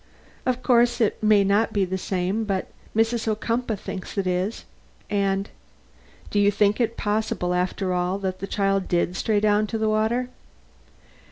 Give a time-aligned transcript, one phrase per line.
[0.47, 3.27] Of course, it may not be the same, but Mrs.
[3.27, 4.65] Ocumpaugh thinks it is,
[5.11, 5.47] and"
[6.31, 9.89] "Do you think it possible, after all, that the child did stray down to the
[9.89, 10.29] water?"